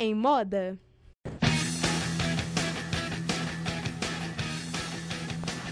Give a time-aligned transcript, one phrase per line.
[0.00, 0.76] em moda.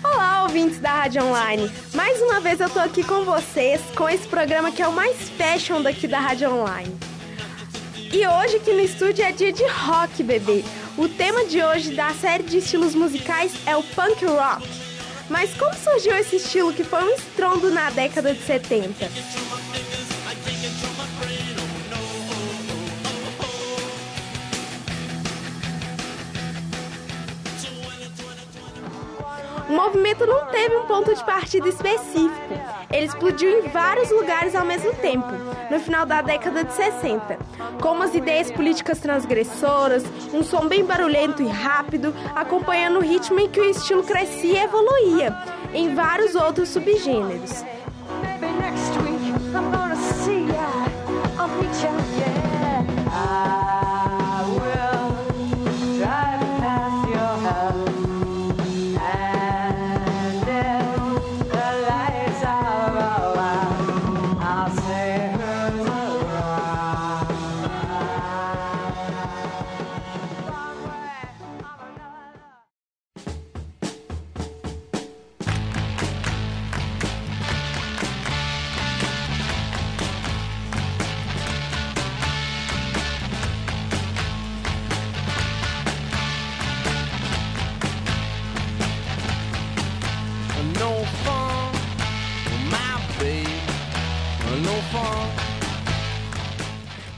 [0.05, 1.69] Olá, ouvintes da Rádio Online.
[1.93, 5.29] Mais uma vez eu tô aqui com vocês com esse programa que é o mais
[5.31, 6.97] fashion daqui da Rádio Online.
[8.13, 10.65] E hoje aqui no estúdio é dia de rock, bebê.
[10.97, 14.65] O tema de hoje da série de estilos musicais é o punk rock.
[15.29, 19.11] Mas como surgiu esse estilo que foi um estrondo na década de 70?
[29.71, 32.55] O movimento não teve um ponto de partida específico.
[32.91, 35.29] Ele explodiu em vários lugares ao mesmo tempo,
[35.71, 37.39] no final da década de 60,
[37.81, 40.03] com umas ideias políticas transgressoras,
[40.35, 44.65] um som bem barulhento e rápido, acompanhando o ritmo em que o estilo crescia e
[44.65, 45.39] evoluía,
[45.73, 47.65] em vários outros subgêneros.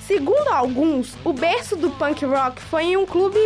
[0.06, 3.38] Segundo alguns, o berço do punk rock foi em um clube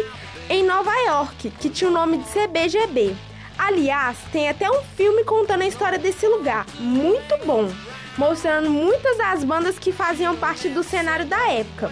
[0.48, 3.14] em Nova York, que tinha o nome de CBGB.
[3.58, 7.70] Aliás, tem até um filme contando a história desse lugar, muito bom,
[8.16, 11.90] mostrando muitas das bandas que faziam parte do cenário da época.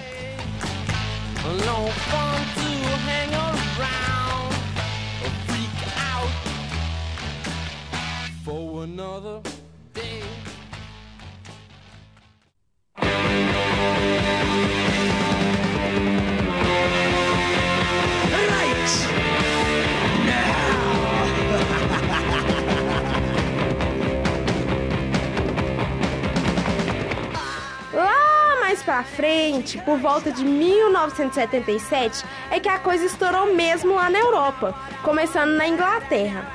[28.94, 34.72] Pra frente, por volta de 1977, é que a coisa estourou mesmo lá na Europa,
[35.02, 36.46] começando na Inglaterra.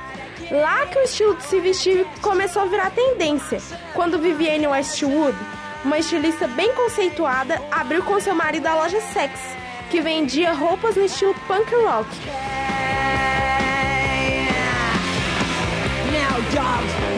[0.50, 3.58] Lá que o estilo de se vestir começou a virar tendência,
[3.92, 5.36] quando Vivienne Westwood,
[5.84, 9.38] uma estilista bem conceituada, abriu com seu marido a loja Sex,
[9.90, 12.08] que vendia roupas no estilo punk rock.
[16.50, 17.09] Sometime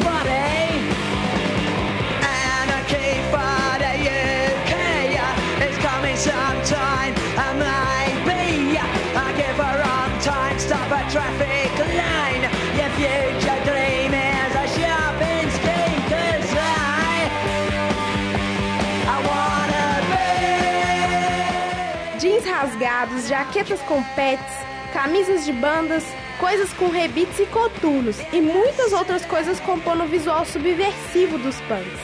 [22.63, 26.05] rasgados, jaquetas com pets Camisas de bandas
[26.39, 32.01] coisas com rebites e coturnos e muitas outras coisas compondo o visual subversivo dos punks.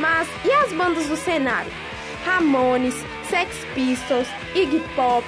[0.00, 1.70] Mas e as bandas do cenário?
[2.24, 2.96] Ramones,
[3.30, 5.24] Sex Pistols, Iggy Pop,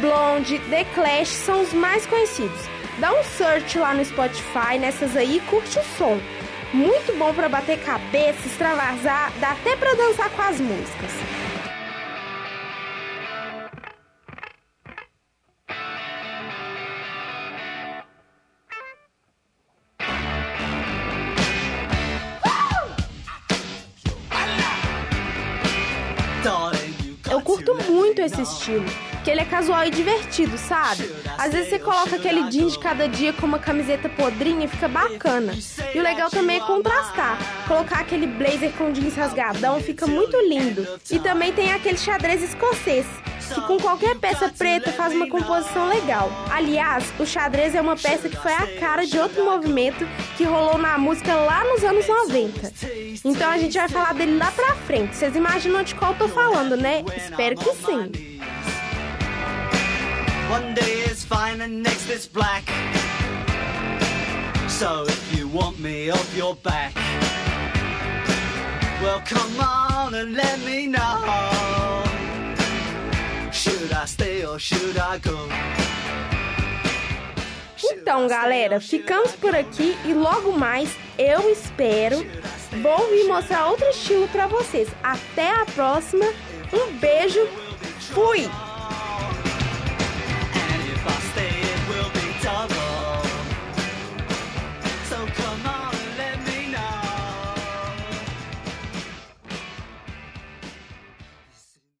[0.00, 2.60] Blonde, The Clash são os mais conhecidos.
[2.98, 6.18] Dá um search lá no Spotify nessas aí e curte o som.
[6.72, 11.47] Muito bom para bater cabeça, extravasar, dá até para dançar com as músicas.
[28.18, 28.84] Muito esse estilo,
[29.22, 31.08] que ele é casual e divertido, sabe?
[31.38, 34.88] Às vezes você coloca aquele jeans de cada dia com uma camiseta podrinha e fica
[34.88, 35.54] bacana.
[35.94, 37.38] E o legal também é contrastar.
[37.68, 40.86] Colocar aquele blazer com jeans rasgadão fica muito lindo.
[41.10, 43.06] E também tem aquele xadrez escocês,
[43.48, 46.30] que com qualquer peça preta faz uma composição legal.
[46.50, 50.06] Aliás, o xadrez é uma peça que foi a cara de outro movimento
[50.36, 52.72] que rolou na música lá nos anos 90.
[53.24, 55.16] Então a gente vai falar dele lá pra frente.
[55.16, 57.04] Vocês imaginam de qual eu tô falando, né?
[57.16, 58.38] Espero que sim.
[60.50, 62.64] One day is fine and next is black.
[64.68, 66.94] So if you want me off your back,
[69.02, 71.57] well come on and let me know.
[73.88, 75.48] Should I stay or should I go?
[77.82, 82.18] Então, galera, ficamos por aqui e logo mais eu espero
[82.82, 84.90] vou vir mostrar outro estilo para vocês.
[85.02, 86.26] Até a próxima.
[86.70, 87.40] Um beijo.
[88.12, 88.50] Fui.